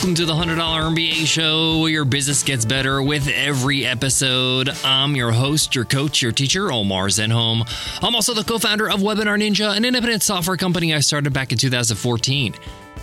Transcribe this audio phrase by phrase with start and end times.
[0.00, 4.70] Welcome to the $100 MBA show where your business gets better with every episode.
[4.82, 7.68] I'm your host, your coach, your teacher, Omar Zenhom.
[8.02, 11.58] I'm also the co-founder of Webinar Ninja, an independent software company I started back in
[11.58, 12.54] 2014.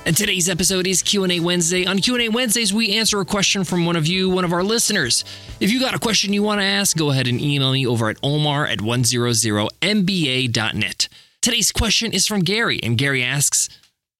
[0.08, 1.86] And today's episode is Q&A Wednesday.
[1.86, 5.24] On Q&A Wednesdays, we answer a question from one of you, one of our listeners.
[5.60, 8.10] If you got a question you want to ask, go ahead and email me over
[8.10, 11.10] at omar at 100mba.net.
[11.42, 13.70] Today's question is from Gary, and Gary asks,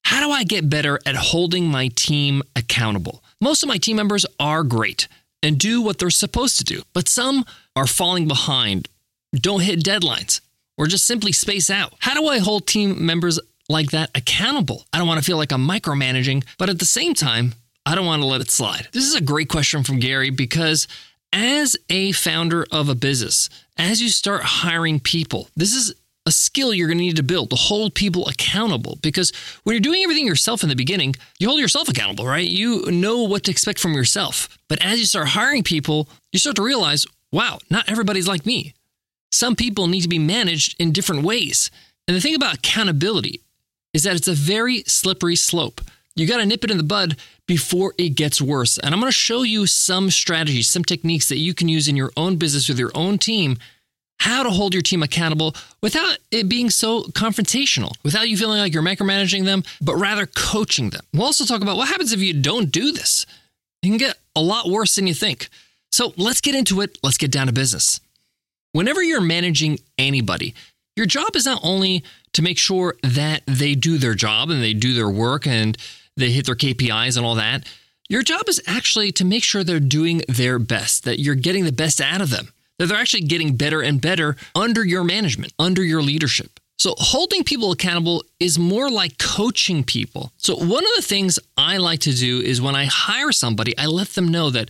[0.08, 3.22] how do I get better at holding my team accountable?
[3.42, 5.10] Most of my team members are great
[5.44, 7.44] and do what they're supposed to do, but some
[7.76, 8.88] are falling behind,
[9.36, 10.40] don't hit deadlines,
[10.78, 11.94] or just simply space out.
[12.00, 14.86] How do I hold team members like that accountable?
[14.94, 18.06] I don't want to feel like I'm micromanaging, but at the same time, I don't
[18.06, 18.88] want to let it slide.
[18.94, 20.88] This is a great question from Gary because
[21.34, 25.94] as a founder of a business, as you start hiring people, this is
[26.28, 29.32] a skill you're going to need to build to hold people accountable because
[29.64, 32.46] when you're doing everything yourself in the beginning, you hold yourself accountable, right?
[32.46, 34.50] You know what to expect from yourself.
[34.68, 38.74] But as you start hiring people, you start to realize, wow, not everybody's like me.
[39.32, 41.72] Some people need to be managed in different ways.
[42.08, 43.40] And the thing about accountability
[43.94, 45.80] is that it's a very slippery slope.
[46.16, 47.16] You got to nip it in the bud
[47.48, 48.78] before it gets worse.
[48.78, 51.96] And I'm going to show you some strategies, some techniques that you can use in
[51.96, 53.58] your own business with your own team
[54.20, 58.74] how to hold your team accountable without it being so confrontational, without you feeling like
[58.74, 61.02] you're micromanaging them, but rather coaching them.
[61.14, 63.26] We'll also talk about what happens if you don't do this.
[63.84, 65.50] It can get a lot worse than you think.
[65.92, 66.98] So let's get into it.
[67.04, 68.00] Let's get down to business.
[68.74, 70.54] Whenever you're managing anybody,
[70.96, 74.74] your job is not only to make sure that they do their job and they
[74.74, 75.78] do their work and
[76.18, 77.68] they hit their KPIs and all that.
[78.10, 81.72] Your job is actually to make sure they're doing their best, that you're getting the
[81.72, 85.84] best out of them that they're actually getting better and better under your management, under
[85.84, 86.60] your leadership.
[86.80, 90.32] So, holding people accountable is more like coaching people.
[90.38, 93.88] So, one of the things I like to do is when I hire somebody, I
[93.88, 94.70] let them know that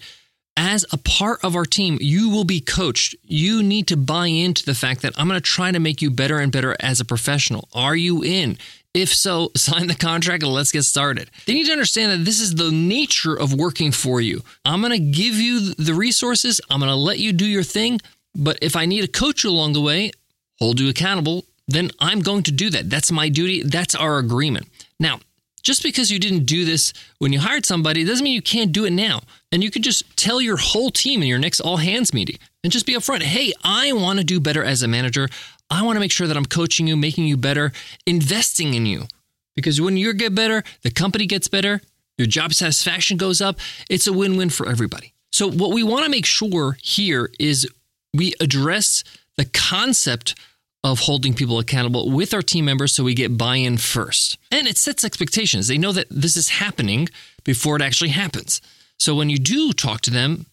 [0.55, 3.15] as a part of our team, you will be coached.
[3.23, 6.09] You need to buy into the fact that I'm going to try to make you
[6.09, 7.67] better and better as a professional.
[7.73, 8.57] Are you in?
[8.97, 11.29] If so, sign the contract and let's get started.
[11.45, 14.41] They need to understand that this is the nature of working for you.
[14.65, 18.01] I'm going to give you the resources, I'm going to let you do your thing,
[18.35, 20.11] but if I need to coach you along the way,
[20.59, 22.89] hold you accountable, then I'm going to do that.
[22.89, 23.61] That's my duty.
[23.61, 24.67] That's our agreement.
[24.99, 25.19] Now,
[25.61, 28.85] just because you didn't do this when you hired somebody doesn't mean you can't do
[28.85, 29.21] it now.
[29.51, 32.71] And you can just tell your whole team in your next all hands meeting and
[32.71, 33.21] just be upfront.
[33.21, 35.27] Hey, I want to do better as a manager.
[35.69, 37.71] I want to make sure that I'm coaching you, making you better,
[38.05, 39.07] investing in you.
[39.55, 41.81] Because when you get better, the company gets better,
[42.17, 43.59] your job satisfaction goes up.
[43.89, 45.13] It's a win win for everybody.
[45.31, 47.67] So, what we want to make sure here is
[48.13, 49.03] we address
[49.35, 50.35] the concept
[50.83, 54.37] of holding people accountable with our team members so we get buy in first.
[54.51, 55.67] And it sets expectations.
[55.67, 57.09] They know that this is happening
[57.43, 58.61] before it actually happens.
[58.97, 60.45] So, when you do talk to them,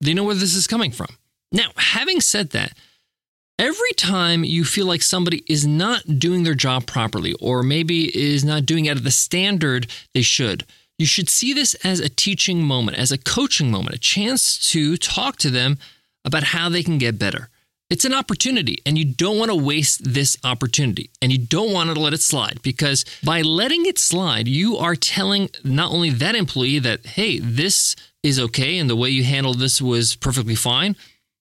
[0.00, 1.16] they know where this is coming from.
[1.52, 2.72] Now, having said that,
[3.58, 8.44] Every time you feel like somebody is not doing their job properly, or maybe is
[8.44, 10.64] not doing it at the standard they should,
[10.96, 14.96] you should see this as a teaching moment, as a coaching moment, a chance to
[14.96, 15.78] talk to them
[16.24, 17.48] about how they can get better.
[17.90, 21.92] It's an opportunity, and you don't want to waste this opportunity, and you don't want
[21.92, 26.36] to let it slide because by letting it slide, you are telling not only that
[26.36, 30.94] employee that, hey, this is okay, and the way you handled this was perfectly fine,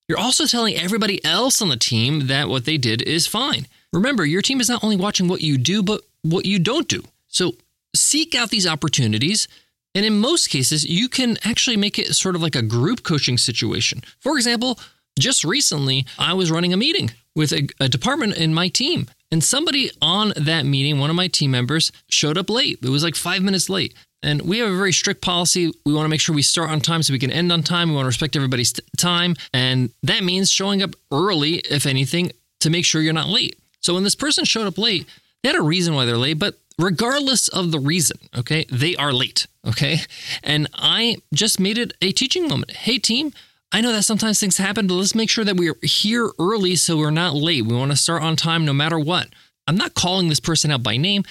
[0.08, 3.68] you're also telling everybody else on the team that what they did is fine.
[3.92, 7.04] Remember, your team is not only watching what you do, but what you don't do.
[7.28, 7.56] So
[7.96, 9.48] seek out these opportunities.
[9.96, 13.38] And in most cases, you can actually make it sort of like a group coaching
[13.38, 14.02] situation.
[14.20, 14.80] For example,
[15.20, 19.08] just recently, I was running a meeting with a, a, department in my team.
[19.32, 22.80] And somebody on that meeting, one of my team members, showed up late.
[22.82, 23.94] It was like five minutes late.
[24.24, 25.72] And we have a very strict policy.
[25.86, 27.90] We want to make sure we start on time so we can end on time.
[27.90, 29.36] We want to respect everybody's time.
[29.54, 32.32] And that means showing up early, if anything,
[32.62, 33.60] to make sure you're not late.
[33.80, 35.06] So when this person showed up late,
[35.44, 39.14] they had a reason why they're late, but regardless of the reason, okay, they are
[39.14, 40.00] late, okay?
[40.44, 42.72] And I just made it a teaching moment.
[42.72, 43.34] Hey, team,
[43.72, 46.98] I know that sometimes things happen, but let's make sure that we're here early so
[46.98, 47.66] we're not late.
[47.66, 49.28] We want to start on time no matter what.
[49.68, 51.24] I'm not calling this person out by name,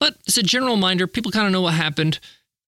[0.00, 1.06] but it's a general reminder.
[1.06, 2.18] People kind of know what happened.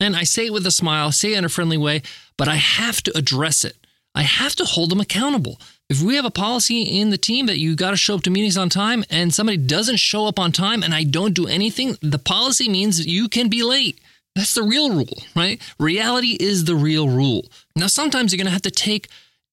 [0.00, 2.02] And I say it with a smile, say it in a friendly way,
[2.36, 3.76] but I have to address it.
[4.14, 5.60] I have to hold them accountable.
[5.88, 8.30] If we have a policy in the team that you got to show up to
[8.30, 11.96] meetings on time and somebody doesn't show up on time and I don't do anything,
[12.00, 14.00] the policy means you can be late.
[14.34, 15.60] That's the real rule, right?
[15.78, 17.46] Reality is the real rule.
[17.76, 19.08] Now, sometimes you're going to have to take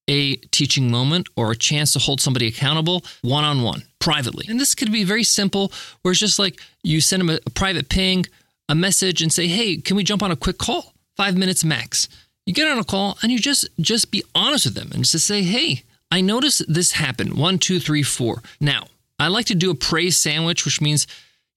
[0.08, 4.46] a teaching moment or a chance to hold somebody accountable one on one privately.
[4.48, 5.72] And this could be very simple,
[6.02, 8.26] where it's just like you send them a, a private ping,
[8.72, 10.92] a message, and say, hey, can we jump on a quick call?
[11.16, 12.08] five minutes max.
[12.46, 15.26] You get on a call and you just just be honest with them and just
[15.26, 17.34] say, hey, I noticed this happened.
[17.34, 18.42] One, two, three, four.
[18.60, 18.86] Now,
[19.18, 21.06] I like to do a praise sandwich, which means,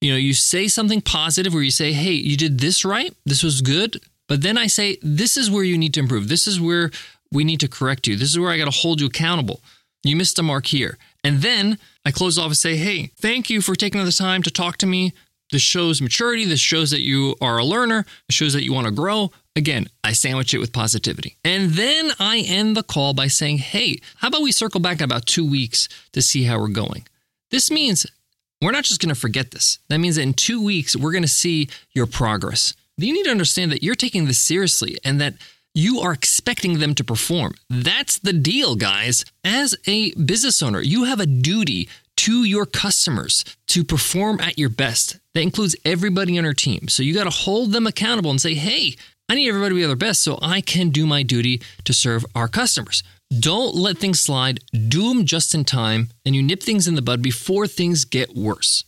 [0.01, 3.13] you know, you say something positive where you say, hey, you did this right.
[3.25, 3.99] This was good.
[4.27, 6.27] But then I say, this is where you need to improve.
[6.27, 6.91] This is where
[7.31, 8.15] we need to correct you.
[8.15, 9.61] This is where I got to hold you accountable.
[10.03, 10.97] You missed a mark here.
[11.23, 14.51] And then I close off and say, hey, thank you for taking the time to
[14.51, 15.13] talk to me.
[15.51, 16.45] This shows maturity.
[16.45, 18.05] This shows that you are a learner.
[18.27, 19.31] It shows that you want to grow.
[19.55, 21.37] Again, I sandwich it with positivity.
[21.43, 25.05] And then I end the call by saying, hey, how about we circle back in
[25.05, 27.05] about two weeks to see how we're going?
[27.51, 28.05] This means
[28.61, 29.79] we're not just going to forget this.
[29.89, 32.73] That means that in two weeks, we're going to see your progress.
[32.97, 35.35] You need to understand that you're taking this seriously and that
[35.73, 37.53] you are expecting them to perform.
[37.69, 39.25] That's the deal, guys.
[39.43, 44.69] As a business owner, you have a duty to your customers to perform at your
[44.69, 45.19] best.
[45.33, 46.87] That includes everybody on your team.
[46.87, 48.95] So you got to hold them accountable and say, hey,
[49.27, 51.93] I need everybody to be at their best so I can do my duty to
[51.93, 53.03] serve our customers.
[53.39, 57.01] Don't let things slide, do them just in time, and you nip things in the
[57.01, 58.83] bud before things get worse.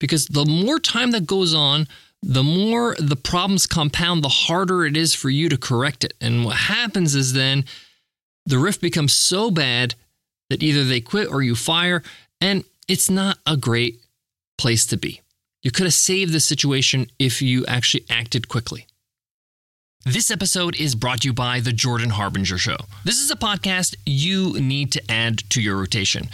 [0.00, 1.86] Because the more time that goes on,
[2.22, 6.14] the more the problems compound, the harder it is for you to correct it.
[6.20, 7.64] And what happens is then
[8.46, 9.94] the rift becomes so bad
[10.48, 12.02] that either they quit or you fire,
[12.40, 14.00] and it's not a great
[14.58, 15.20] place to be.
[15.62, 18.86] You could have saved the situation if you actually acted quickly.
[20.04, 22.76] This episode is brought to you by The Jordan Harbinger Show.
[23.04, 26.28] This is a podcast you need to add to your rotation.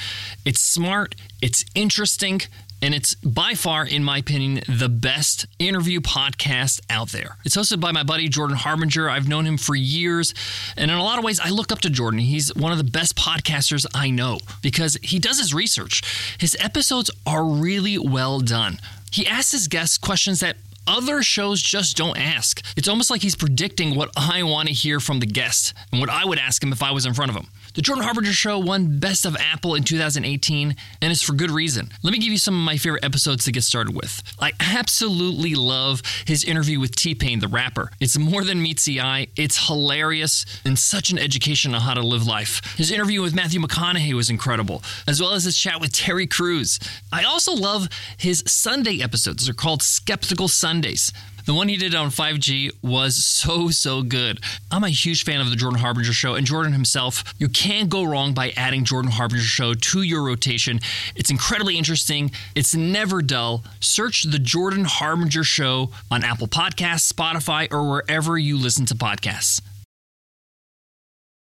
[0.47, 2.41] It's smart, it's interesting,
[2.81, 7.37] and it's by far, in my opinion, the best interview podcast out there.
[7.45, 9.11] It's hosted by my buddy Jordan Harbinger.
[9.11, 10.33] I've known him for years,
[10.79, 12.21] and in a lot of ways, I look up to Jordan.
[12.21, 16.37] He's one of the best podcasters I know because he does his research.
[16.39, 18.79] His episodes are really well done.
[19.11, 20.57] He asks his guests questions that
[20.89, 22.65] other shows just don't ask.
[22.77, 26.11] It's almost like he's predicting what I want to hear from the guest and what
[26.11, 27.47] I would ask him if I was in front of him.
[27.75, 31.91] The Jordan Harbinger Show won Best of Apple in 2018, and it's for good reason.
[32.03, 34.23] Let me give you some of my favorite episodes to get started with.
[34.41, 37.91] I absolutely love his interview with T Pain, the rapper.
[38.01, 42.03] It's more than meets the eye, it's hilarious and such an education on how to
[42.03, 42.63] live life.
[42.77, 46.81] His interview with Matthew McConaughey was incredible, as well as his chat with Terry Crews.
[47.13, 49.45] I also love his Sunday episodes.
[49.45, 51.13] They're called Skeptical Sundays.
[51.45, 54.39] The one he did on 5G was so, so good.
[54.71, 57.35] I'm a huge fan of the Jordan Harbinger show and Jordan himself.
[57.37, 60.79] You can't go wrong by adding Jordan Harbinger show to your rotation.
[61.17, 62.31] It's incredibly interesting.
[62.55, 63.65] It's never dull.
[63.81, 69.61] Search the Jordan Harbinger show on Apple Podcasts, Spotify, or wherever you listen to podcasts.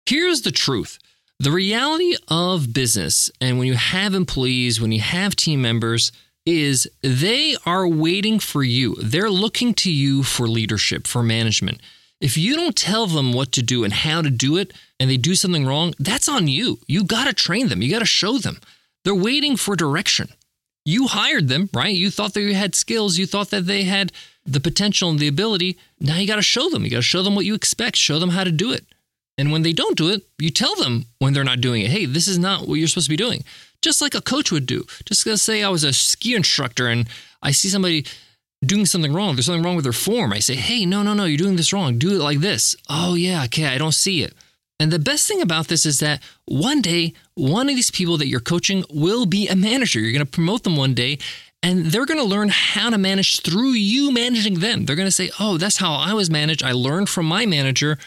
[0.06, 0.98] Here's the truth.
[1.40, 6.10] The reality of business, and when you have employees, when you have team members,
[6.46, 8.96] is they are waiting for you.
[8.96, 11.80] They're looking to you for leadership, for management.
[12.20, 15.16] If you don't tell them what to do and how to do it, and they
[15.16, 16.78] do something wrong, that's on you.
[16.86, 18.60] You got to train them, you got to show them.
[19.04, 20.28] They're waiting for direction.
[20.84, 21.94] You hired them, right?
[21.94, 24.12] You thought that you had skills, you thought that they had
[24.44, 25.78] the potential and the ability.
[26.00, 26.84] Now you got to show them.
[26.84, 28.84] You got to show them what you expect, show them how to do it.
[29.38, 32.04] And when they don't do it, you tell them when they're not doing it, hey,
[32.04, 33.44] this is not what you're supposed to be doing
[33.82, 34.84] just like a coach would do.
[35.04, 37.08] Just gonna say I was a ski instructor and
[37.42, 38.06] I see somebody
[38.64, 39.34] doing something wrong.
[39.34, 40.32] There's something wrong with their form.
[40.32, 41.98] I say, hey, no, no, no, you're doing this wrong.
[41.98, 42.76] Do it like this.
[42.88, 44.34] Oh, yeah, okay, I don't see it.
[44.78, 48.28] And the best thing about this is that one day, one of these people that
[48.28, 50.00] you're coaching will be a manager.
[50.00, 51.18] You're going to promote them one day,
[51.62, 54.86] and they're going to learn how to manage through you managing them.
[54.86, 56.62] They're going to say, oh, that's how I was managed.
[56.62, 57.98] I learned from my manager.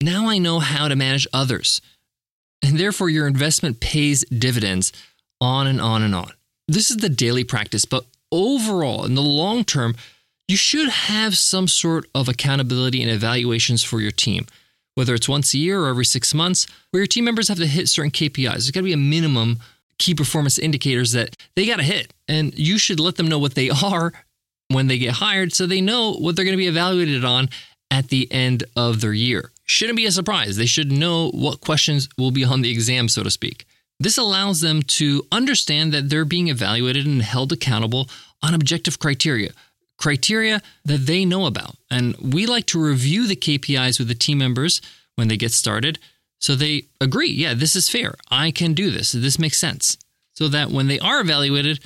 [0.00, 1.80] Now I know how to manage others.
[2.62, 4.92] And therefore, your investment pays dividends
[5.42, 6.30] on and on and on.
[6.68, 9.96] This is the daily practice, but overall, in the long term,
[10.46, 14.46] you should have some sort of accountability and evaluations for your team,
[14.94, 17.66] whether it's once a year or every six months, where your team members have to
[17.66, 18.52] hit certain KPIs.
[18.52, 19.58] There's got to be a minimum
[19.98, 23.56] key performance indicators that they got to hit, and you should let them know what
[23.56, 24.12] they are
[24.68, 27.48] when they get hired so they know what they're going to be evaluated on
[27.90, 29.50] at the end of their year.
[29.64, 30.56] Shouldn't be a surprise.
[30.56, 33.66] They should know what questions will be on the exam, so to speak.
[34.00, 38.08] This allows them to understand that they're being evaluated and held accountable
[38.42, 39.52] on objective criteria,
[39.96, 41.76] criteria that they know about.
[41.90, 44.80] And we like to review the KPIs with the team members
[45.14, 45.98] when they get started
[46.42, 48.14] so they agree, yeah, this is fair.
[48.28, 49.12] I can do this.
[49.12, 49.96] This makes sense.
[50.34, 51.78] So that when they are evaluated,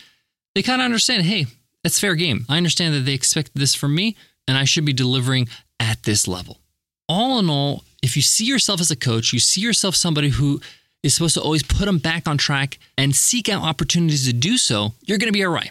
[0.55, 1.45] they kind of understand, hey,
[1.85, 2.47] that's fair game.
[2.49, 4.17] I understand that they expect this from me
[4.49, 5.49] and I should be delivering
[5.79, 6.61] at this level.
[7.07, 10.63] All in all, if you see yourself as a coach, you see yourself somebody who
[11.03, 14.57] is supposed to always put them back on track and seek out opportunities to do
[14.57, 15.71] so, you're going to be all right.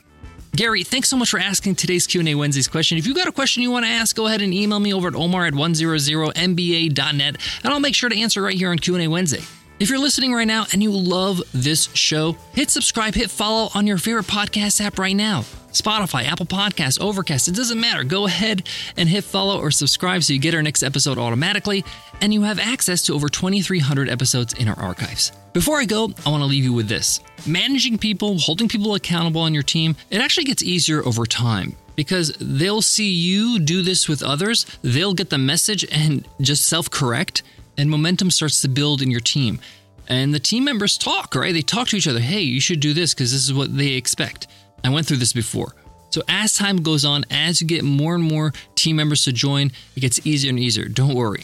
[0.55, 2.97] Gary, thanks so much for asking today's Q&A Wednesday's question.
[2.97, 5.09] If you've got a question you want to ask, go ahead and email me over
[5.09, 9.41] at omar at 100mba.net, and I'll make sure to answer right here on Q&A Wednesday.
[9.77, 13.85] If you're listening right now and you love this show, hit subscribe, hit follow on
[13.85, 15.41] your favorite podcast app right now.
[15.73, 18.05] Spotify, Apple Podcasts, Overcast, it doesn't matter.
[18.05, 18.65] Go ahead
[18.95, 21.83] and hit follow or subscribe so you get our next episode automatically,
[22.21, 25.33] and you have access to over 2,300 episodes in our archives.
[25.51, 27.19] Before I go, I want to leave you with this.
[27.45, 32.33] Managing people, holding people accountable on your team, it actually gets easier over time because
[32.39, 37.43] they'll see you do this with others, they'll get the message and just self correct,
[37.77, 39.59] and momentum starts to build in your team.
[40.07, 41.53] And the team members talk, right?
[41.53, 42.19] They talk to each other.
[42.19, 44.47] Hey, you should do this because this is what they expect.
[44.83, 45.75] I went through this before.
[46.11, 49.71] So as time goes on, as you get more and more team members to join,
[49.95, 50.85] it gets easier and easier.
[50.85, 51.43] Don't worry.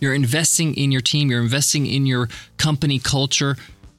[0.00, 3.56] You're investing in your team, you're investing in your company culture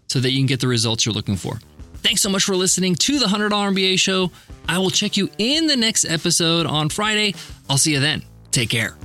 [0.08, 1.60] so that you can get the results you're looking for.
[1.98, 4.32] Thanks so much for listening to the $100 MBA show.
[4.68, 7.36] I will check you in the next episode on Friday.
[7.70, 8.24] I'll see you then.
[8.52, 8.96] Take care.